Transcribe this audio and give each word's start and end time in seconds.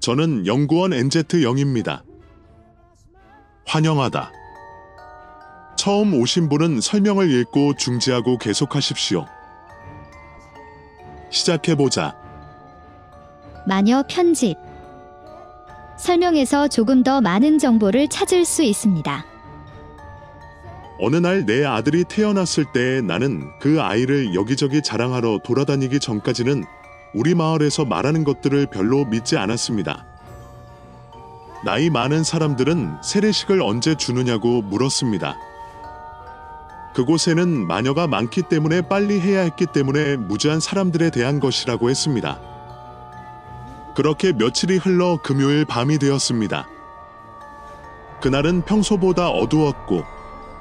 저는 0.00 0.46
연구원 0.46 0.92
NZ0입니다. 0.92 2.02
환영하다. 3.66 4.32
처음 5.76 6.14
오신 6.14 6.48
분은 6.48 6.80
설명을 6.80 7.30
읽고 7.30 7.74
중지하고 7.76 8.38
계속하십시오. 8.38 9.26
시작해보자. 11.30 12.16
마녀 13.66 14.02
편집. 14.08 14.56
설명에서 15.98 16.68
조금 16.68 17.02
더 17.02 17.20
많은 17.20 17.58
정보를 17.58 18.08
찾을 18.08 18.44
수 18.44 18.62
있습니다. 18.62 19.26
어느 21.00 21.16
날 21.16 21.44
내 21.46 21.64
아들이 21.64 22.02
태어났을 22.04 22.64
때 22.72 23.00
나는 23.02 23.50
그 23.60 23.80
아이를 23.80 24.34
여기저기 24.34 24.82
자랑하러 24.82 25.40
돌아다니기 25.44 26.00
전까지는 26.00 26.64
우리 27.14 27.34
마을에서 27.34 27.84
말하는 27.84 28.24
것들을 28.24 28.66
별로 28.66 29.04
믿지 29.04 29.36
않았습니다. 29.36 30.06
나이 31.64 31.90
많은 31.90 32.22
사람들은 32.22 32.98
세례식을 33.02 33.62
언제 33.62 33.94
주느냐고 33.94 34.62
물었습니다. 34.62 35.36
그곳에는 36.94 37.66
마녀가 37.66 38.06
많기 38.06 38.42
때문에 38.42 38.82
빨리 38.82 39.20
해야 39.20 39.40
했기 39.40 39.66
때문에 39.66 40.16
무지한 40.16 40.60
사람들에 40.60 41.10
대한 41.10 41.40
것이라고 41.40 41.90
했습니다. 41.90 42.40
그렇게 43.94 44.32
며칠이 44.32 44.78
흘러 44.78 45.18
금요일 45.22 45.64
밤이 45.64 45.98
되었습니다. 45.98 46.68
그날은 48.20 48.62
평소보다 48.62 49.28
어두웠고 49.28 50.04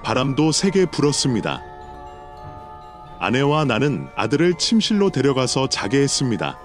바람도 0.04 0.52
세게 0.52 0.88
불었습니다. 0.88 1.67
아내와 3.20 3.66
나는 3.66 4.10
아들을 4.16 4.56
침실로 4.56 5.10
데려가서 5.10 5.68
자게 5.70 6.02
했습니다. 6.02 6.58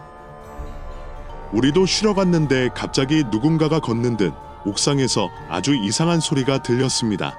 우리도 1.53 1.87
쉬러 1.87 2.15
갔는데 2.15 2.71
갑자기 2.75 3.25
누군가가 3.31 3.81
걷는 3.81 4.17
듯 4.17 4.33
옥상에서 4.65 5.29
아주 5.49 5.75
이상한 5.75 6.21
소리가 6.21 6.63
들렸습니다. 6.63 7.39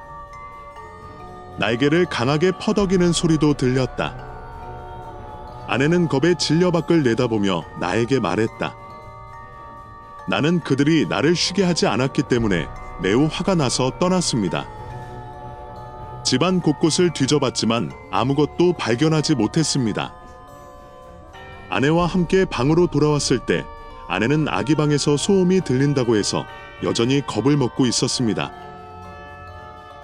날개를 1.58 2.06
강하게 2.06 2.52
퍼덕이는 2.52 3.12
소리도 3.12 3.54
들렸다. 3.54 4.16
아내는 5.68 6.08
겁에 6.08 6.36
질려 6.38 6.72
밖을 6.72 7.04
내다보며 7.04 7.64
나에게 7.80 8.20
말했다. 8.20 8.76
나는 10.28 10.60
그들이 10.60 11.08
나를 11.08 11.36
쉬게 11.36 11.64
하지 11.64 11.88
않았기 11.88 12.24
때문에 12.24 12.68
매우 13.02 13.28
화가 13.32 13.56
나서 13.56 13.92
떠났습니다. 14.00 14.68
집안 16.24 16.62
곳곳을 16.62 17.12
뒤져봤지만 17.12 17.92
아무것도 18.10 18.74
발견하지 18.74 19.36
못했습니다. 19.36 20.14
아내와 21.70 22.06
함께 22.06 22.46
방으로 22.46 22.88
돌아왔을 22.88 23.40
때 23.40 23.66
아내는 24.08 24.48
아기 24.48 24.76
방에서 24.76 25.18
소음이 25.18 25.62
들린다고 25.62 26.16
해서 26.16 26.46
여전히 26.84 27.26
겁을 27.26 27.58
먹고 27.58 27.86
있었습니다. 27.86 28.52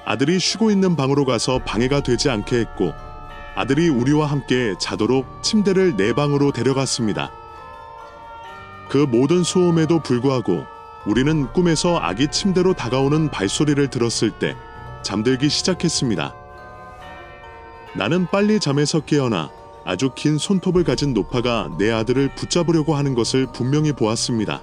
아들이 0.05 0.39
쉬고 0.39 0.71
있는 0.71 0.95
방으로 0.95 1.23
가서 1.23 1.59
방해가 1.59 2.01
되지 2.01 2.29
않게 2.29 2.59
했고 2.59 2.93
아들이 3.55 3.89
우리와 3.89 4.25
함께 4.25 4.73
자도록 4.79 5.43
침대를 5.43 5.95
내 5.95 6.13
방으로 6.13 6.51
데려갔습니다. 6.51 7.31
그 8.89 8.97
모든 8.97 9.43
소음에도 9.43 9.99
불구하고 9.99 10.65
우리는 11.05 11.51
꿈에서 11.53 11.99
아기 11.99 12.27
침대로 12.27 12.73
다가오는 12.73 13.29
발소리를 13.29 13.87
들었을 13.89 14.31
때 14.31 14.55
잠들기 15.03 15.49
시작했습니다. 15.49 16.35
나는 17.95 18.27
빨리 18.27 18.59
잠에서 18.59 18.99
깨어나 18.99 19.49
아주 19.85 20.11
긴 20.13 20.37
손톱을 20.37 20.83
가진 20.83 21.13
노파가 21.13 21.69
내 21.77 21.91
아들을 21.91 22.35
붙잡으려고 22.35 22.95
하는 22.95 23.15
것을 23.15 23.47
분명히 23.51 23.91
보았습니다. 23.91 24.61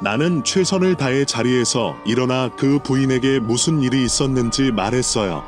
나는 0.00 0.42
최선을 0.44 0.96
다해 0.96 1.26
자리에서 1.26 1.94
일어나 2.06 2.48
그 2.56 2.78
부인에게 2.78 3.38
무슨 3.38 3.82
일이 3.82 4.02
있었는지 4.02 4.72
말했어요. 4.72 5.44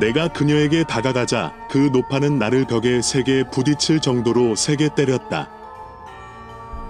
내가 0.00 0.28
그녀에게 0.28 0.84
다가가자 0.84 1.54
그 1.70 1.90
노파는 1.92 2.38
나를 2.38 2.66
벽에 2.66 3.00
세게 3.00 3.50
부딪힐 3.52 4.00
정도로 4.00 4.56
세게 4.56 4.90
때렸다. 4.96 5.55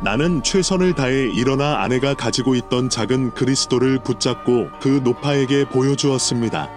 나는 0.02 0.42
최선을 0.42 0.94
다해 0.94 1.30
일어나 1.30 1.82
아내가 1.82 2.14
가지고 2.14 2.54
있던 2.54 2.90
작은 2.90 3.32
그리스도를 3.32 3.98
붙잡고 4.02 4.68
그 4.80 5.00
노파에게 5.02 5.68
보여주었습니다. 5.68 6.68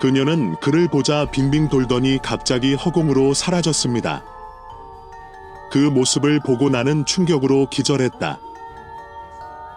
그녀는 0.00 0.56
그를 0.60 0.88
보자 0.88 1.24
빙빙 1.30 1.68
돌더니 1.68 2.18
갑자기 2.22 2.74
허공으로 2.74 3.34
사라졌습니다. 3.34 4.24
그 5.70 5.78
모습을 5.78 6.40
보고 6.40 6.68
나는 6.68 7.04
충격으로 7.04 7.68
기절했다. 7.70 8.38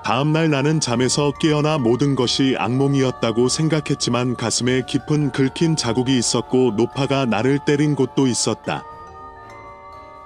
다음날 0.03 0.49
나는 0.49 0.79
잠에서 0.79 1.31
깨어나 1.39 1.77
모든 1.77 2.15
것이 2.15 2.55
악몽이었다고 2.57 3.47
생각했지만 3.47 4.35
가슴에 4.35 4.81
깊은 4.87 5.31
긁힌 5.31 5.75
자국이 5.75 6.17
있었고 6.17 6.71
노파가 6.75 7.25
나를 7.25 7.59
때린 7.59 7.95
곳도 7.95 8.25
있었다. 8.25 8.83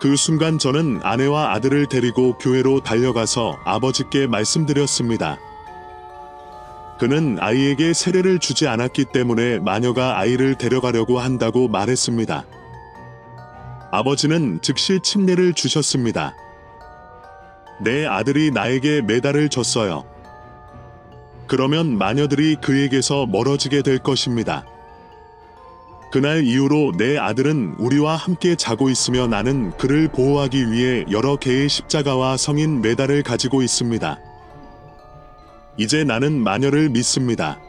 그 0.06 0.16
순간 0.16 0.60
저는 0.60 1.00
아내와 1.02 1.54
아들을 1.54 1.88
데리고 1.88 2.38
교회로 2.38 2.82
달려가서 2.82 3.58
아버지께 3.66 4.28
말씀드렸습니다. 4.28 5.40
그는 7.00 7.40
아이에게 7.40 7.92
세례를 7.92 8.38
주지 8.38 8.68
않았기 8.68 9.06
때문에 9.06 9.58
마녀가 9.58 10.20
아이를 10.20 10.60
데려가려고 10.60 11.18
한다고 11.18 11.68
말했습니다. 11.68 12.46
아버지는 13.92 14.60
즉시 14.62 15.00
침례를 15.02 15.54
주셨습니다. 15.54 16.36
내 17.82 18.06
아들이 18.06 18.52
나에게 18.52 19.02
메달을 19.02 19.50
줬어요. 19.50 20.06
그러면 21.48 21.98
마녀들이 21.98 22.58
그에게서 22.58 23.26
멀어지게 23.26 23.82
될 23.82 23.98
것입니다. 23.98 24.68
그날 26.16 26.46
이후로 26.46 26.94
내 26.96 27.18
아들은 27.18 27.76
우리와 27.78 28.16
함께 28.16 28.56
자고 28.56 28.88
있으며 28.88 29.28
나는 29.28 29.72
그를 29.72 30.08
보호하기 30.08 30.72
위해 30.72 31.04
여러 31.12 31.36
개의 31.36 31.68
십자가와 31.68 32.38
성인 32.38 32.82
메달을 32.82 33.22
가지고 33.22 33.62
있습니다. 33.62 34.18
이제 35.76 36.06
나는 36.06 36.42
마녀를 36.42 36.88
믿습니다. 36.88 37.60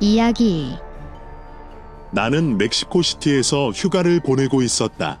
이야기. 0.00 0.78
나는 2.10 2.56
멕시코시티에서 2.56 3.68
휴가를 3.68 4.20
보내고 4.20 4.62
있었다. 4.62 5.20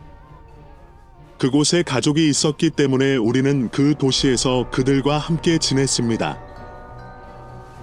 그곳에 1.36 1.82
가족이 1.82 2.30
있었기 2.30 2.70
때문에 2.70 3.16
우리는 3.16 3.68
그 3.68 3.94
도시에서 3.98 4.70
그들과 4.70 5.18
함께 5.18 5.58
지냈습니다. 5.58 6.49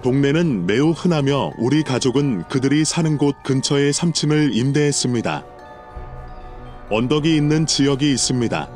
동네는 0.08 0.68
매우 0.68 0.92
흔하며 0.92 1.52
우리 1.58 1.84
가족은 1.84 2.48
그들이 2.48 2.86
사는 2.86 3.18
곳 3.18 3.44
근처에 3.44 3.92
3층을 3.92 4.56
임대했습니다. 4.56 5.44
언덕이 6.90 7.36
있는 7.36 7.66
지역이 7.66 8.10
있습니다. 8.14 8.70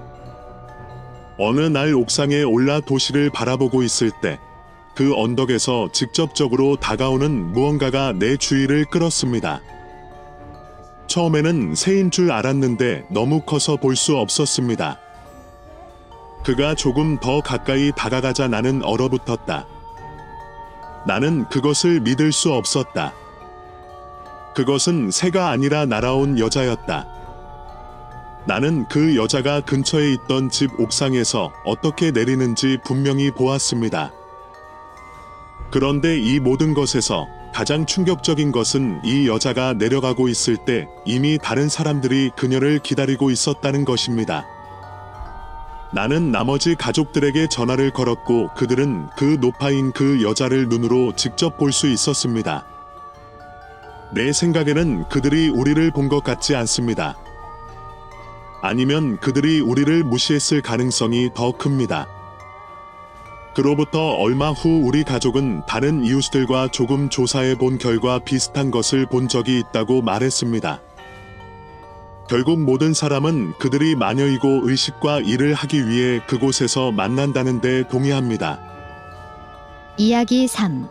어느 1.40 1.62
날 1.62 1.94
옥상에 1.94 2.44
올라 2.44 2.82
도시를 2.82 3.30
바라보고 3.30 3.82
있을 3.82 4.12
때 4.22 4.40
그 4.94 5.14
언덕에서 5.16 5.90
직접적으로 5.94 6.76
다가오는 6.76 7.54
무언가가 7.54 8.12
내 8.12 8.36
주의를 8.36 8.84
끌었습니다. 8.84 9.62
처음에는 11.08 11.76
새인 11.76 12.12
줄 12.12 12.34
알았는데 12.34 13.06
너무 13.10 13.40
커서 13.40 13.78
볼 13.78 13.96
수 13.96 14.18
없었습니다. 14.18 15.00
그가 16.44 16.76
조금 16.76 17.18
더 17.20 17.40
가까이 17.40 17.94
다가가자 17.96 18.50
나는 18.50 18.84
얼어붙었다. 18.84 19.66
나는 21.06 21.46
그것을 21.50 22.02
믿을 22.02 22.32
수 22.32 22.54
없었다. 22.54 23.14
그것은 24.56 25.12
새가 25.12 25.50
아니라 25.50 25.86
날아온 25.86 26.38
여자였다. 26.38 27.08
나는 28.46 28.88
그 28.88 29.16
여자가 29.16 29.62
근처에 29.62 30.14
있던 30.14 30.50
집 30.50 30.80
옥상에서 30.80 31.52
어떻게 31.64 32.12
내리는지 32.12 32.78
분명히 32.84 33.32
보았습니다. 33.32 34.12
그런데 35.72 36.20
이 36.20 36.40
모든 36.40 36.74
것에서 36.74 37.28
가장 37.54 37.86
충격적인 37.86 38.52
것은 38.52 39.02
이 39.04 39.28
여자가 39.28 39.74
내려가고 39.74 40.28
있을 40.28 40.58
때 40.58 40.88
이미 41.06 41.38
다른 41.38 41.70
사람들이 41.70 42.32
그녀를 42.36 42.80
기다리고 42.80 43.30
있었다는 43.30 43.86
것입니다. 43.86 44.46
나는 45.94 46.32
나머지 46.32 46.76
가족들에게 46.76 47.48
전화를 47.50 47.92
걸었고 47.92 48.52
그들은 48.56 49.10
그 49.18 49.38
노파인 49.42 49.92
그 49.92 50.24
여자를 50.24 50.70
눈으로 50.70 51.14
직접 51.16 51.58
볼 51.58 51.72
수 51.74 51.88
있었습니다. 51.90 52.66
내 54.14 54.32
생각에는 54.32 55.08
그들이 55.10 55.50
우리를 55.50 55.92
본 55.92 56.10
것 56.10 56.24
같지 56.24 56.56
않습니다. 56.56 57.18
아니면 58.62 59.18
그들이 59.20 59.60
우리를 59.60 60.04
무시했을 60.04 60.62
가능성이 60.62 61.30
더 61.34 61.52
큽니다. 61.52 62.08
그로부터 63.56 64.12
얼마 64.12 64.52
후 64.52 64.82
우리 64.86 65.04
가족은 65.04 65.64
다른 65.68 66.06
이웃들과 66.06 66.70
조금 66.70 67.10
조사해 67.10 67.56
본 67.56 67.78
결과 67.78 68.20
비슷한 68.20 68.72
것을 68.72 69.06
본 69.08 69.28
적이 69.28 69.60
있다고 69.60 70.02
말했습니다. 70.02 70.80
결국 72.32 72.62
모든 72.62 72.94
사람은 72.94 73.56
그들이 73.60 73.94
마녀이고 73.94 74.62
의식과 74.64 75.20
일을 75.20 75.54
하기 75.54 75.90
위해 75.90 76.22
그곳에서 76.28 76.94
만난다는 76.94 77.60
데 77.60 77.86
동의합니다. 77.90 78.58
이야기 79.98 80.48
3. 80.48 80.88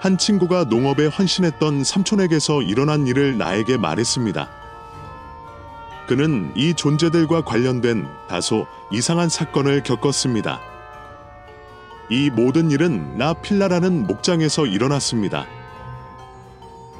한 0.00 0.18
친구가 0.18 0.64
농업에 0.64 1.06
헌신했던 1.06 1.84
삼촌에게서 1.84 2.62
일어난 2.62 3.06
일을 3.06 3.38
나에게 3.38 3.76
말했습니다. 3.76 4.50
그는 6.08 6.50
이 6.56 6.74
존재들과 6.74 7.44
관련된 7.44 8.08
다소 8.28 8.66
이상한 8.90 9.28
사건을 9.28 9.84
겪었습니다. 9.84 10.60
이 12.10 12.30
모든 12.30 12.72
일은 12.72 13.16
나 13.16 13.32
필라라는 13.32 14.08
목장에서 14.08 14.66
일어났습니다. 14.66 15.46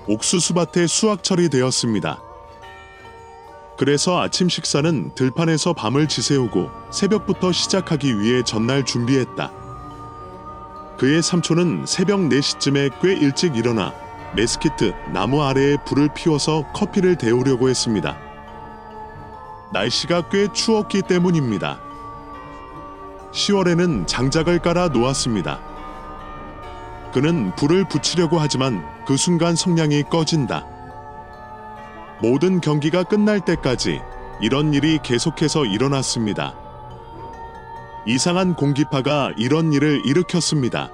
옥수수밭에 0.07 0.87
수확철이 0.87 1.49
되었습니다. 1.49 2.30
그래서 3.81 4.21
아침 4.21 4.51
식사는 4.51 5.15
들판에서 5.15 5.73
밤을 5.73 6.07
지새우고 6.07 6.71
새벽부터 6.91 7.51
시작하기 7.51 8.21
위해 8.21 8.43
전날 8.43 8.85
준비했다. 8.85 9.51
그의 10.99 11.23
삼촌은 11.23 11.87
새벽 11.87 12.21
4시쯤에 12.21 13.01
꽤 13.01 13.15
일찍 13.15 13.57
일어나 13.57 13.95
메스키트 14.37 14.93
나무 15.15 15.43
아래에 15.43 15.79
불을 15.87 16.11
피워서 16.15 16.71
커피를 16.75 17.17
데우려고 17.17 17.71
했습니다. 17.71 18.19
날씨가 19.73 20.29
꽤 20.29 20.53
추웠기 20.53 21.01
때문입니다. 21.01 21.81
10월에는 23.33 24.07
장작을 24.07 24.59
깔아 24.59 24.89
놓았습니다. 24.89 25.59
그는 27.15 27.57
불을 27.57 27.89
붙이려고 27.89 28.41
하지만 28.41 28.85
그 29.07 29.17
순간 29.17 29.57
성냥이 29.57 30.03
꺼진다. 30.11 30.80
모든 32.23 32.61
경기가 32.61 33.03
끝날 33.03 33.41
때까지 33.41 34.01
이런 34.41 34.75
일이 34.75 34.99
계속해서 35.03 35.65
일어났습니다. 35.65 36.55
이상한 38.07 38.55
공기파가 38.55 39.33
이런 39.37 39.73
일을 39.73 40.03
일으켰습니다. 40.05 40.91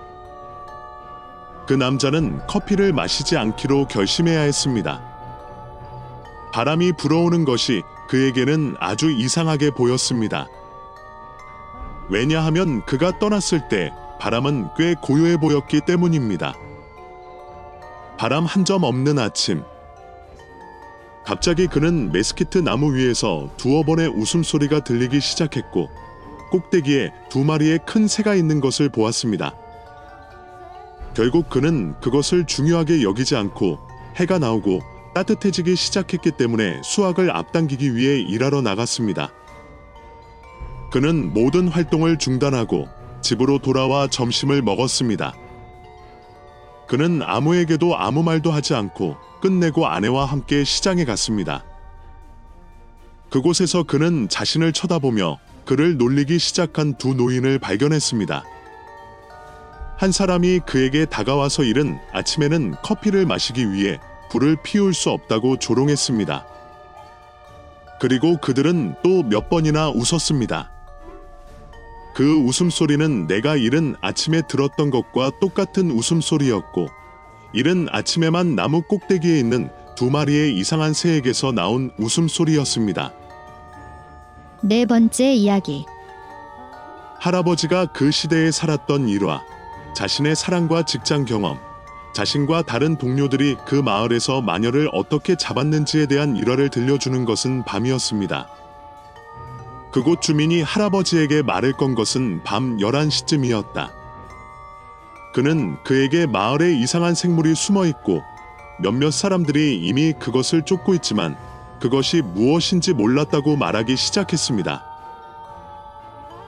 그 1.66 1.72
남자는 1.72 2.46
커피를 2.46 2.92
마시지 2.92 3.36
않기로 3.36 3.86
결심해야 3.88 4.40
했습니다. 4.40 5.02
바람이 6.52 6.92
불어오는 6.92 7.44
것이 7.44 7.82
그에게는 8.08 8.76
아주 8.78 9.10
이상하게 9.10 9.70
보였습니다. 9.72 10.46
왜냐하면 12.08 12.84
그가 12.86 13.18
떠났을 13.18 13.68
때 13.68 13.92
바람은 14.20 14.68
꽤 14.76 14.94
고요해 14.94 15.38
보였기 15.38 15.80
때문입니다. 15.86 16.54
바람 18.16 18.46
한 18.46 18.64
점 18.64 18.84
없는 18.84 19.18
아침. 19.18 19.64
갑자기 21.26 21.66
그는 21.66 22.12
메스키트 22.12 22.58
나무 22.58 22.94
위에서 22.94 23.50
두어 23.56 23.82
번의 23.82 24.06
웃음소리가 24.10 24.84
들리기 24.84 25.20
시작했고 25.20 25.90
꼭대기에 26.52 27.12
두 27.28 27.42
마리의 27.42 27.80
큰 27.84 28.06
새가 28.06 28.36
있는 28.36 28.60
것을 28.60 28.88
보았습니다. 28.88 29.52
결국 31.14 31.50
그는 31.50 31.98
그것을 32.00 32.46
중요하게 32.46 33.02
여기지 33.02 33.34
않고 33.34 33.80
해가 34.14 34.38
나오고 34.38 34.82
따뜻해지기 35.16 35.74
시작했기 35.74 36.30
때문에 36.30 36.80
수확을 36.84 37.34
앞당기기 37.34 37.96
위해 37.96 38.20
일하러 38.20 38.62
나갔습니다. 38.62 39.32
그는 40.92 41.34
모든 41.34 41.66
활동을 41.66 42.18
중단하고 42.18 42.86
집으로 43.20 43.58
돌아와 43.58 44.06
점심을 44.06 44.62
먹었습니다. 44.62 45.34
그는 46.86 47.20
아무에게도 47.24 47.98
아무 47.98 48.22
말도 48.22 48.52
하지 48.52 48.74
않고 48.74 49.16
끝내고 49.46 49.86
아내와 49.86 50.24
함께 50.24 50.64
시장에 50.64 51.04
갔습니다. 51.04 51.62
그곳에서 53.30 53.84
그는 53.84 54.28
자신을 54.28 54.72
쳐다보며 54.72 55.38
그를 55.64 55.96
놀리기 55.96 56.40
시작한 56.40 56.94
두 56.94 57.14
노인을 57.14 57.60
발견했습니다. 57.60 58.42
한 59.98 60.10
사람이 60.10 60.62
그에게 60.66 61.04
다가와서 61.04 61.62
이른 61.62 61.96
아침에는 62.12 62.74
커피를 62.82 63.24
마시기 63.24 63.70
위해 63.70 64.00
불을 64.32 64.56
피울 64.64 64.92
수 64.92 65.10
없다고 65.10 65.60
조롱했습니다. 65.60 66.44
그리고 68.00 68.38
그들은 68.38 68.96
또 69.04 69.22
몇 69.22 69.48
번이나 69.48 69.90
웃었습니다. 69.90 70.72
그 72.16 72.34
웃음소리는 72.34 73.28
내가 73.28 73.54
이른 73.54 73.94
아침에 74.00 74.42
들었던 74.48 74.90
것과 74.90 75.30
똑같은 75.40 75.92
웃음소리였고, 75.92 76.88
이른 77.56 77.88
아침에만 77.90 78.54
나무 78.54 78.82
꼭대기에 78.82 79.38
있는 79.38 79.70
두 79.96 80.10
마리의 80.10 80.54
이상한 80.54 80.92
새에게서 80.92 81.52
나온 81.52 81.90
웃음소리였습니다. 81.96 83.14
네 84.60 84.84
번째 84.84 85.32
이야기. 85.32 85.86
할아버지가 87.18 87.86
그 87.94 88.10
시대에 88.10 88.50
살았던 88.50 89.08
일화, 89.08 89.42
자신의 89.96 90.36
사랑과 90.36 90.84
직장 90.84 91.24
경험, 91.24 91.58
자신과 92.14 92.64
다른 92.64 92.98
동료들이 92.98 93.56
그 93.66 93.74
마을에서 93.74 94.42
마녀를 94.42 94.90
어떻게 94.92 95.34
잡았는지에 95.34 96.04
대한 96.06 96.36
일화를 96.36 96.68
들려주는 96.68 97.24
것은 97.24 97.64
밤이었습니다. 97.64 98.48
그곳 99.92 100.20
주민이 100.20 100.60
할아버지에게 100.60 101.40
말을 101.40 101.72
건 101.72 101.94
것은 101.94 102.42
밤 102.44 102.76
11시쯤이었다. 102.76 103.95
그는 105.36 105.76
그에게 105.84 106.24
마을에 106.24 106.72
이상한 106.72 107.14
생물이 107.14 107.54
숨어 107.54 107.84
있고 107.84 108.22
몇몇 108.80 109.10
사람들이 109.10 109.76
이미 109.82 110.14
그것을 110.14 110.62
쫓고 110.62 110.94
있지만 110.94 111.36
그것이 111.78 112.22
무엇인지 112.22 112.94
몰랐다고 112.94 113.56
말하기 113.56 113.96
시작했습니다. 113.96 114.82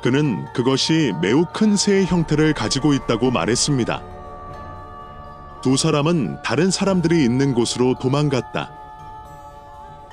그는 0.02 0.46
그것이 0.55 1.12
매우 1.20 1.44
큰 1.52 1.76
새의 1.76 2.06
형태를 2.06 2.55
가지고 2.55 2.94
있다고 2.94 3.31
말했습니다. 3.31 4.02
두 5.61 5.76
사람은 5.76 6.41
다른 6.43 6.70
사람들이 6.70 7.23
있는 7.23 7.52
곳으로 7.52 7.94
도망갔다. 8.00 8.70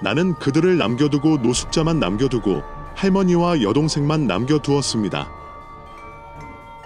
나는 0.03 0.33
그들을 0.33 0.77
남겨두고 0.77 1.37
노숙자만 1.37 2.01
남겨두고 2.01 2.61
할머니와 2.95 3.61
여동생만 3.61 4.27
남겨두었습니다. 4.27 5.44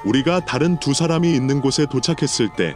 우리가 0.05 0.39
다른 0.45 0.79
두 0.79 0.93
사람이 0.93 1.33
있는 1.33 1.61
곳에 1.61 1.85
도착했을 1.85 2.49
때 2.55 2.75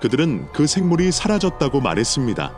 그들은 0.00 0.48
그 0.52 0.66
생물이 0.66 1.12
사라졌다고 1.12 1.80
말했습니다. 1.80 2.52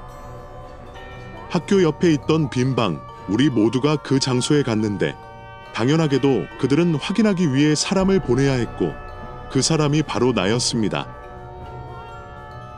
학교 1.48 1.82
옆에 1.82 2.12
있던 2.12 2.50
빈 2.50 2.74
방, 2.76 3.00
우리 3.28 3.48
모두가 3.48 3.96
그 3.96 4.18
장소에 4.18 4.62
갔는데 4.62 5.16
당연하게도 5.74 6.46
그들은 6.60 6.96
확인하기 6.96 7.54
위해 7.54 7.74
사람을 7.74 8.20
보내야 8.20 8.52
했고 8.54 8.92
그 9.50 9.62
사람이 9.62 10.02
바로 10.02 10.32
나였습니다. 10.32 11.06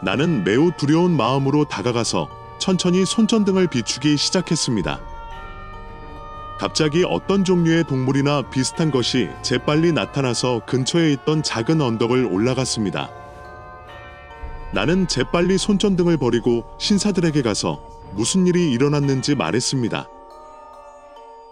나는 0.02 0.44
매우 0.44 0.72
두려운 0.76 1.16
마음으로 1.16 1.64
다가가서 1.64 2.28
천천히 2.58 3.04
손전등을 3.04 3.66
비추기 3.68 4.16
시작했습니다. 4.16 5.11
갑자기 6.62 7.02
어떤 7.04 7.42
종류의 7.44 7.82
동물이나 7.82 8.42
비슷한 8.42 8.92
것이 8.92 9.28
재빨리 9.42 9.90
나타나서 9.90 10.60
근처에 10.64 11.10
있던 11.10 11.42
작은 11.42 11.80
언덕을 11.80 12.24
올라갔습니다. 12.24 13.10
나는 14.72 15.08
재빨리 15.08 15.58
손전등을 15.58 16.18
버리고 16.18 16.64
신사들에게 16.78 17.42
가서 17.42 17.82
무슨 18.12 18.46
일이 18.46 18.70
일어났는지 18.70 19.34
말했습니다. 19.34 20.08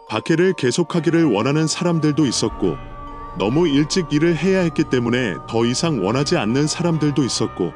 박해를 0.09 0.53
계속하기를 0.53 1.25
원하는 1.25 1.67
사람들도 1.67 2.25
있었고, 2.25 2.77
너무 3.37 3.67
일찍 3.67 4.13
일을 4.13 4.37
해야 4.37 4.61
했기 4.61 4.85
때문에 4.85 5.35
더 5.49 5.67
이상 5.67 6.07
원하지 6.07 6.37
않는 6.37 6.69
사람들도 6.69 7.25
있었고, 7.25 7.73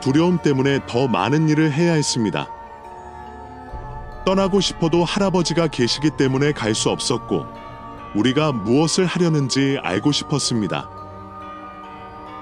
두려움 0.00 0.38
때문에 0.38 0.80
더 0.86 1.06
많은 1.06 1.50
일을 1.50 1.70
해야 1.70 1.92
했습니다. 1.92 2.61
떠나고 4.24 4.60
싶어도 4.60 5.04
할아버지가 5.04 5.68
계시기 5.68 6.10
때문에 6.10 6.52
갈 6.52 6.74
수 6.74 6.90
없었고, 6.90 7.46
우리가 8.14 8.52
무엇을 8.52 9.06
하려는지 9.06 9.78
알고 9.82 10.12
싶었습니다. 10.12 10.88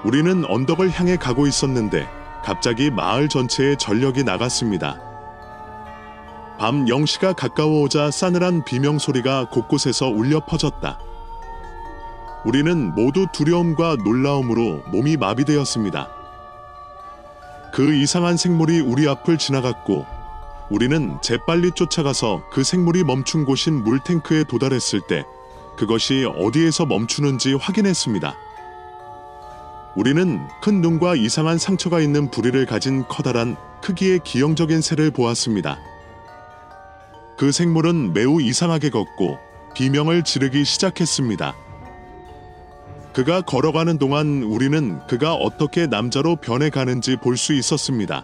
우리는 0.03 0.43
언덕을 0.45 0.89
향해 0.91 1.17
가고 1.17 1.47
있었는데, 1.47 2.07
갑자기 2.43 2.89
마을 2.89 3.29
전체에 3.29 3.75
전력이 3.75 4.23
나갔습니다. 4.23 4.97
밤 6.57 6.85
0시가 6.85 7.35
가까워오자 7.35 8.11
싸늘한 8.11 8.65
비명 8.65 8.99
소리가 8.99 9.49
곳곳에서 9.49 10.07
울려 10.07 10.39
퍼졌다. 10.39 10.99
우리는 12.45 12.93
모두 12.95 13.27
두려움과 13.31 13.97
놀라움으로 14.03 14.83
몸이 14.91 15.17
마비되었습니다. 15.17 16.09
그 17.73 17.93
이상한 17.93 18.37
생물이 18.37 18.79
우리 18.79 19.07
앞을 19.07 19.37
지나갔고 19.37 20.05
우리는 20.71 21.17
재빨리 21.21 21.71
쫓아가서 21.75 22.43
그 22.49 22.63
생물이 22.63 23.03
멈춘 23.03 23.43
곳인 23.43 23.83
물탱크에 23.83 24.45
도달했을 24.45 25.01
때 25.01 25.25
그것이 25.75 26.25
어디에서 26.37 26.85
멈추는지 26.85 27.55
확인했습니다. 27.55 28.33
우리는 29.97 30.39
큰 30.61 30.79
눈과 30.79 31.15
이상한 31.15 31.57
상처가 31.57 31.99
있는 31.99 32.31
부리를 32.31 32.65
가진 32.65 33.05
커다란 33.09 33.57
크기의 33.81 34.21
기형적인 34.23 34.79
새를 34.79 35.11
보았습니다. 35.11 35.77
그 37.37 37.51
생물은 37.51 38.13
매우 38.13 38.41
이상하게 38.41 38.91
걷고 38.91 39.39
비명을 39.75 40.23
지르기 40.23 40.63
시작했습니다. 40.63 41.53
그가 43.11 43.41
걸어가는 43.41 43.97
동안 43.97 44.43
우리는 44.43 45.05
그가 45.07 45.33
어떻게 45.33 45.85
남자로 45.85 46.37
변해가는지 46.37 47.17
볼 47.17 47.35
수 47.35 47.51
있었습니다. 47.51 48.23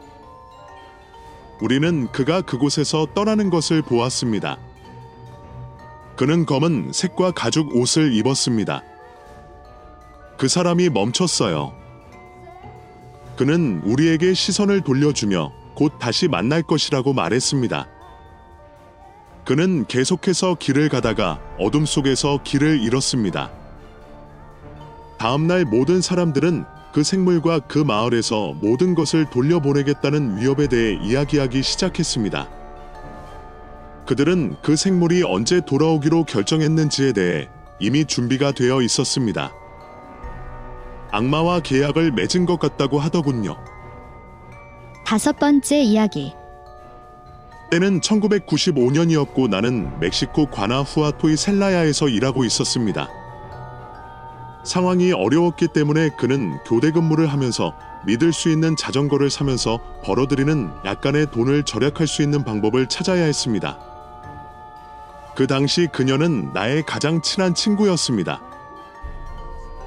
우리는 1.62 2.08
그가 2.12 2.42
그곳에서 2.42 3.08
떠나는 3.16 3.50
것을 3.50 3.82
보았습니다. 3.82 4.58
그는 6.16 6.46
검은 6.46 6.92
색과 6.94 7.32
가죽 7.32 7.76
옷을 7.76 8.14
입었습니다. 8.14 8.84
그 10.38 10.48
사람이 10.48 10.90
멈췄어요. 10.90 11.74
그는 13.36 13.82
우리에게 13.84 14.34
시선을 14.34 14.82
돌려주며 14.82 15.52
곧 15.76 15.94
다시 16.00 16.28
만날 16.28 16.64
것이라고 16.64 17.14
말했습니다. 17.14 17.88
그는 19.46 19.86
계속해서 19.86 20.56
길을 20.56 20.90
가다가 20.90 21.40
어둠 21.60 21.86
속에서 21.86 22.40
길을 22.44 22.82
잃었습니다. 22.82 23.52
다음날 25.18 25.66
모든 25.66 26.02
사람들은 26.02 26.66
그 26.94 27.04
생물과 27.04 27.60
그 27.62 27.80
마을에서 27.80 28.54
모든 28.62 28.96
것을 28.96 29.30
돌려보내겠다는 29.30 30.38
위협에 30.38 30.68
대해 30.68 30.98
이야기하기 31.02 31.62
시작했습니다. 31.62 32.50
그들은 34.06 34.56
그 34.62 34.76
생물이 34.76 35.24
언제 35.24 35.62
돌아오기로 35.62 36.24
결정했는지에 36.24 37.12
대해 37.12 37.50
이미 37.80 38.06
준비가 38.06 38.52
되어 38.52 38.82
있었습니다. 38.82 39.52
악마와 41.12 41.60
계약을 41.60 42.12
맺은 42.14 42.46
것 42.46 42.58
같다고 42.58 43.00
하더군요. 43.00 43.58
다섯 45.06 45.38
번째 45.38 45.82
이야기. 45.82 46.34
때는 47.70 48.00
1995년이었고 48.00 49.50
나는 49.50 50.00
멕시코 50.00 50.46
과나후아토의 50.48 51.36
셀라야에서 51.36 52.08
일하고 52.08 52.46
있었습니다. 52.46 53.10
상황이 54.68 55.14
어려웠기 55.14 55.70
때문에 55.70 56.10
그는 56.18 56.60
교대 56.66 56.92
근무를 56.92 57.28
하면서 57.28 57.74
믿을 58.06 58.34
수 58.34 58.50
있는 58.50 58.76
자전거를 58.76 59.30
사면서 59.30 59.80
벌어들이는 60.04 60.70
약간의 60.84 61.32
돈을 61.32 61.64
절약할 61.64 62.06
수 62.06 62.22
있는 62.22 62.44
방법을 62.44 62.88
찾아야 62.88 63.24
했습니다. 63.24 63.80
그 65.36 65.48
당시 65.48 65.88
그녀는 65.88 66.52
나의 66.54 66.84
가장 66.86 67.22
친한 67.22 67.56
친구였습니다. 67.56 68.42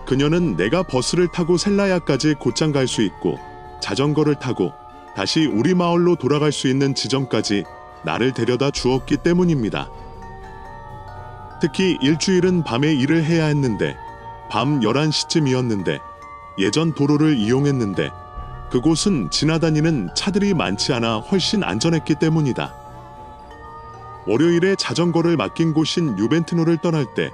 그녀는 0.06 0.56
내가 0.56 0.82
버스를 0.82 1.28
타고 1.28 1.58
셀라야까지 1.58 2.36
곧장 2.40 2.72
갈 2.72 2.88
수 2.88 3.02
있고 3.02 3.38
자전거를 3.82 4.36
타고 4.36 4.72
다시 5.14 5.44
우리 5.44 5.74
마을로 5.74 6.16
돌아갈 6.16 6.52
수 6.52 6.68
있는 6.68 6.94
지점까지 6.94 7.64
나를 8.02 8.32
데려다 8.32 8.70
주었기 8.70 9.18
때문입니다. 9.18 9.90
특히 11.60 11.98
일주일은 12.00 12.64
밤에 12.64 12.94
일을 12.94 13.24
해야 13.24 13.44
했는데 13.44 13.94
밤 14.50 14.80
11시쯤이었는데 14.80 16.00
예전 16.58 16.92
도로를 16.92 17.38
이용했는데 17.38 18.10
그곳은 18.70 19.30
지나다니는 19.30 20.10
차들이 20.14 20.54
많지 20.54 20.92
않아 20.92 21.18
훨씬 21.18 21.62
안전했기 21.62 22.16
때문이다. 22.16 22.74
월요일에 24.26 24.76
자전거를 24.76 25.36
맡긴 25.36 25.72
곳인 25.72 26.18
유벤트노를 26.18 26.78
떠날 26.78 27.06
때 27.14 27.30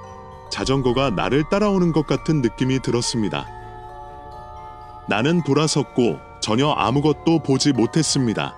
자전거가 0.49 1.09
나를 1.09 1.43
따라오는 1.49 1.91
것 1.91 2.07
같은 2.07 2.41
느낌이 2.41 2.79
들었습니다. 2.79 3.45
나는 5.09 5.43
돌아섰고 5.43 6.19
전혀 6.39 6.69
아무것도 6.69 7.39
보지 7.43 7.73
못했습니다. 7.73 8.55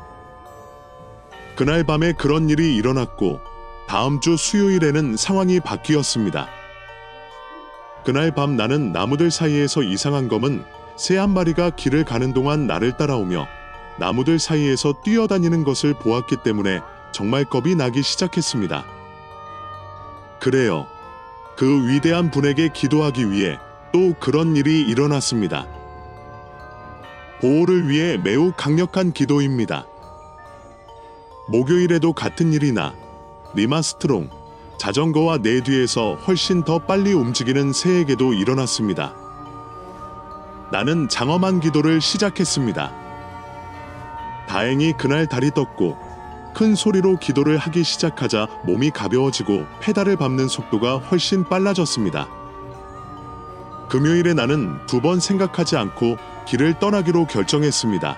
그날 1.56 1.84
밤에 1.84 2.14
그런 2.14 2.50
일이 2.50 2.76
일어났고 2.76 3.40
다음 3.88 4.22
주 4.22 4.38
수요일에는 4.38 5.18
상황이 5.18 5.60
바뀌었습니다. 5.60 6.59
그날 8.10 8.32
밤 8.32 8.56
나는 8.56 8.92
나무들 8.92 9.30
사이에서 9.30 9.84
이상한 9.84 10.30
검은 10.30 10.66
새 10.98 11.16
한 11.18 11.30
마리가 11.30 11.70
길을 11.70 12.06
가는 12.06 12.34
동안 12.34 12.66
나를 12.66 12.98
따라오며 12.98 13.48
나무들 14.00 14.40
사이에서 14.40 14.96
뛰어다니는 15.04 15.64
것을 15.64 15.94
보았기 15.94 16.38
때문에 16.38 16.82
정말 17.12 17.46
겁이 17.46 17.76
나기 17.76 18.02
시작했습니다. 18.02 18.84
그래요. 20.40 20.88
그 21.56 21.88
위대한 21.88 22.32
분에게 22.32 22.70
기도하기 22.70 23.30
위해 23.30 23.60
또 23.94 24.16
그런 24.20 24.56
일이 24.56 24.82
일어났습니다. 24.82 25.68
보호를 27.42 27.90
위해 27.90 28.18
매우 28.18 28.52
강력한 28.58 29.14
기도입니다. 29.14 29.86
목요일에도 31.48 32.14
같은 32.14 32.54
일이 32.54 32.72
나 32.72 32.96
리마스트롱 33.54 34.39
자전거와 34.80 35.40
내 35.40 35.62
뒤에서 35.62 36.16
훨씬 36.26 36.64
더 36.64 36.80
빨리 36.80 37.12
움직이는 37.14 37.74
새에게도 37.74 38.34
일어났습니다. 38.34 39.14
나는 40.72 41.10
장엄한 41.10 41.60
기도를 41.60 42.00
시작했습니다. 42.00 42.90
다행히 44.48 44.94
그날 44.94 45.28
달이 45.28 45.52
떴고 45.52 45.98
큰 46.56 46.76
소리로 46.76 47.18
기도를 47.18 47.58
하기 47.58 47.84
시작하자 47.84 48.48
몸이 48.66 48.92
가벼워지고 48.92 49.66
페달을 49.82 50.16
밟는 50.16 50.48
속도가 50.48 50.98
훨씬 50.98 51.44
빨라졌습니다. 51.44 52.28
금요일에 53.90 54.34
나는 54.34 54.80
두 54.88 55.02
번 55.02 55.20
생각하지 55.20 55.76
않고 55.76 56.18
길을 56.48 56.80
떠나기로 56.80 57.26
결정했습니다. 57.26 58.18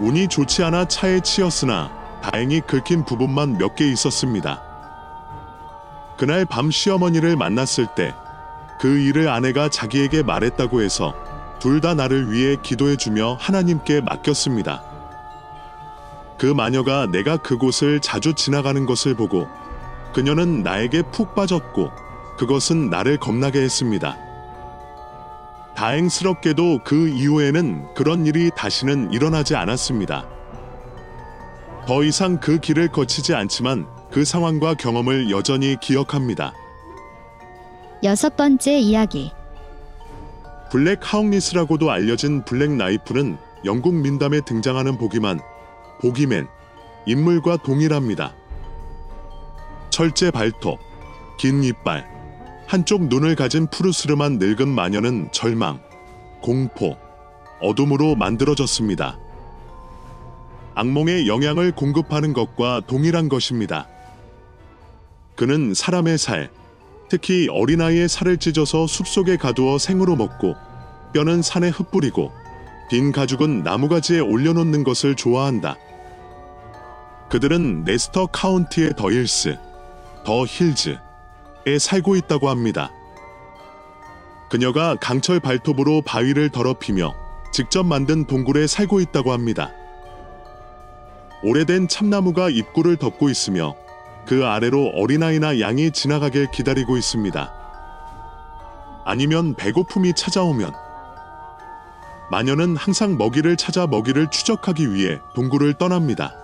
운이 0.00 0.28
좋지 0.28 0.62
않아 0.64 0.86
차에 0.86 1.20
치였으나 1.20 1.90
다행히 2.22 2.60
긁힌 2.60 3.04
부분만 3.04 3.58
몇 3.58 3.74
개 3.74 3.86
있었습니다. 3.86 4.67
그날 6.18 6.44
밤 6.44 6.70
시어머니를 6.70 7.36
만났을 7.36 7.86
때 7.94 8.14
그 8.78 8.98
일을 8.98 9.28
아내가 9.28 9.68
자기에게 9.68 10.22
말했다고 10.22 10.82
해서 10.82 11.14
둘 11.58 11.80
다 11.80 11.94
나를 11.94 12.30
위해 12.30 12.56
기도해 12.62 12.96
주며 12.96 13.36
하나님께 13.40 14.00
맡겼습니다. 14.00 14.82
그 16.38 16.46
마녀가 16.46 17.06
내가 17.06 17.36
그곳을 17.36 17.98
자주 18.00 18.34
지나가는 18.34 18.86
것을 18.86 19.14
보고 19.14 19.48
그녀는 20.14 20.62
나에게 20.62 21.02
푹 21.10 21.34
빠졌고 21.34 21.90
그것은 22.38 22.90
나를 22.90 23.16
겁나게 23.16 23.60
했습니다. 23.60 24.16
다행스럽게도 25.74 26.80
그 26.84 27.08
이후에는 27.08 27.94
그런 27.94 28.26
일이 28.26 28.50
다시는 28.56 29.12
일어나지 29.12 29.56
않았습니다. 29.56 30.26
더 31.86 32.04
이상 32.04 32.38
그 32.38 32.58
길을 32.58 32.88
거치지 32.88 33.34
않지만 33.34 33.86
그 34.10 34.24
상황과 34.24 34.74
경험을 34.74 35.30
여전히 35.30 35.76
기억합니다. 35.80 36.52
여섯 38.02 38.36
번째 38.36 38.78
이야기. 38.78 39.32
블랙 40.70 41.00
하웅리스라고도 41.02 41.90
알려진 41.90 42.44
블랙 42.44 42.70
나이프는 42.70 43.38
영국 43.64 43.94
민담에 43.94 44.40
등장하는 44.42 44.98
보기만, 44.98 45.40
보기맨, 46.00 46.46
인물과 47.06 47.58
동일합니다. 47.58 48.34
철제 49.90 50.30
발톱, 50.30 50.78
긴 51.38 51.64
이빨, 51.64 52.06
한쪽 52.66 53.04
눈을 53.08 53.34
가진 53.34 53.66
푸르스름한 53.66 54.38
늙은 54.38 54.68
마녀는 54.68 55.30
절망, 55.32 55.80
공포, 56.40 56.96
어둠으로 57.60 58.14
만들어졌습니다. 58.14 59.18
악몽에 60.74 61.26
영향을 61.26 61.72
공급하는 61.72 62.32
것과 62.32 62.82
동일한 62.86 63.28
것입니다. 63.28 63.88
그는 65.38 65.72
사람의 65.72 66.18
살, 66.18 66.50
특히 67.08 67.46
어린아이의 67.48 68.08
살을 68.08 68.38
찢어서 68.38 68.88
숲속에 68.88 69.36
가두어 69.36 69.78
생으로 69.78 70.16
먹고 70.16 70.56
뼈는 71.14 71.42
산에 71.42 71.68
흩뿌리고 71.68 72.32
빈 72.90 73.12
가죽은 73.12 73.62
나무가지에 73.62 74.18
올려놓는 74.18 74.82
것을 74.82 75.14
좋아한다. 75.14 75.76
그들은 77.30 77.84
레스터 77.84 78.26
카운티의 78.26 78.94
더 78.96 79.12
힐스, 79.12 79.56
더 80.24 80.44
힐즈에 80.44 81.78
살고 81.78 82.16
있다고 82.16 82.48
합니다. 82.48 82.90
그녀가 84.50 84.96
강철 84.96 85.38
발톱으로 85.38 86.02
바위를 86.02 86.50
더럽히며 86.50 87.14
직접 87.52 87.84
만든 87.86 88.26
동굴에 88.26 88.66
살고 88.66 88.98
있다고 88.98 89.32
합니다. 89.32 89.70
오래된 91.44 91.86
참나무가 91.86 92.50
입구를 92.50 92.96
덮고 92.96 93.30
있으며 93.30 93.76
그 94.28 94.44
아래로 94.44 94.92
어린아이나 94.94 95.58
양이 95.58 95.90
지나가길 95.90 96.50
기다리고 96.50 96.98
있습니다. 96.98 97.50
아니면 99.06 99.54
배고픔이 99.54 100.12
찾아오면 100.12 100.70
마녀는 102.30 102.76
항상 102.76 103.16
먹이를 103.16 103.56
찾아 103.56 103.86
먹이를 103.86 104.30
추적하기 104.30 104.92
위해 104.92 105.18
동굴을 105.34 105.72
떠납니다. 105.78 106.34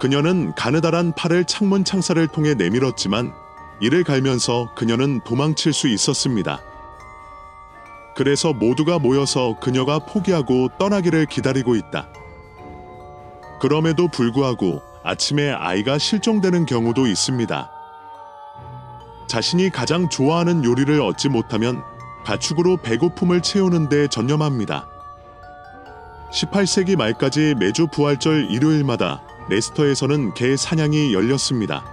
그녀는 0.00 0.54
가느다란 0.54 1.12
팔을 1.12 1.44
창문 1.44 1.84
창살을 1.84 2.28
통해 2.28 2.54
내밀었지만 2.54 3.34
이를 3.82 4.02
갈면서 4.02 4.72
그녀는 4.74 5.20
도망칠 5.24 5.74
수 5.74 5.88
있었습니다. 5.88 6.62
그래서 8.16 8.54
모두가 8.54 8.98
모여서 8.98 9.58
그녀가 9.60 9.98
포기하고 9.98 10.68
떠나기를 10.78 11.26
기다리고 11.26 11.76
있다. 11.76 12.08
그럼에도 13.60 14.08
불구하고 14.08 14.89
아침에 15.02 15.50
아이가 15.50 15.98
실종되는 15.98 16.66
경우도 16.66 17.06
있습니다. 17.06 17.70
자신이 19.26 19.70
가장 19.70 20.08
좋아하는 20.08 20.64
요리를 20.64 21.00
얻지 21.00 21.28
못하면 21.28 21.82
가축으로 22.24 22.78
배고픔을 22.78 23.40
채우는 23.40 23.88
데 23.88 24.08
전념합니다. 24.08 24.88
18세기 26.32 26.96
말까지 26.96 27.54
매주 27.58 27.86
부활절 27.86 28.50
일요일마다 28.50 29.22
레스터에서는 29.48 30.34
개 30.34 30.56
사냥이 30.56 31.14
열렸습니다. 31.14 31.84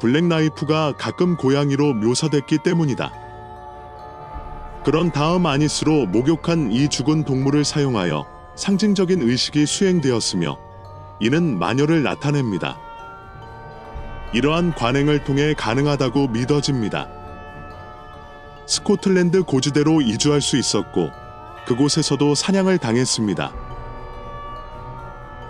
블랙나이프가 0.00 0.92
가끔 0.98 1.36
고양이로 1.36 1.94
묘사됐기 1.94 2.58
때문이다. 2.58 3.12
그런 4.84 5.10
다음 5.10 5.46
아니스로 5.46 6.06
목욕한 6.06 6.70
이 6.70 6.88
죽은 6.88 7.24
동물을 7.24 7.64
사용하여 7.64 8.26
상징적인 8.54 9.22
의식이 9.22 9.66
수행되었으며 9.66 10.65
이는 11.20 11.58
마녀를 11.58 12.02
나타냅니다. 12.02 12.78
이러한 14.32 14.74
관행을 14.74 15.24
통해 15.24 15.54
가능하다고 15.54 16.28
믿어집니다. 16.28 17.08
스코틀랜드 18.66 19.44
고지대로 19.44 20.00
이주할 20.00 20.40
수 20.40 20.56
있었고 20.56 21.10
그곳에서도 21.66 22.34
사냥을 22.34 22.78
당했습니다. 22.78 23.52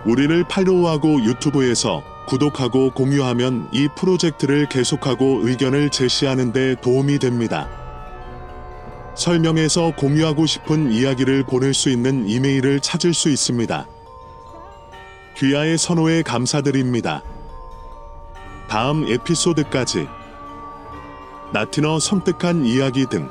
우리를 0.04 0.44
팔로우하고 0.44 1.24
유튜브에서 1.24 2.02
구독하고 2.28 2.90
공유하면 2.90 3.68
이 3.72 3.88
프로젝트를 3.96 4.68
계속하고 4.68 5.40
의견을 5.46 5.90
제시하는 5.90 6.52
데 6.52 6.74
도움이 6.80 7.18
됩니다. 7.18 7.68
설명에서 9.16 9.92
공유하고 9.96 10.46
싶은 10.46 10.92
이야기를 10.92 11.44
보낼 11.44 11.72
수 11.72 11.88
있는 11.88 12.28
이메일을 12.28 12.80
찾을 12.80 13.14
수 13.14 13.30
있습니다. 13.30 13.86
귀하의 15.36 15.76
선호에 15.76 16.22
감사드립니다. 16.22 17.22
다음 18.68 19.06
에피소드까지 19.06 20.08
나티너 21.52 22.00
섬뜩한 22.00 22.64
이야기 22.64 23.04
등 23.04 23.28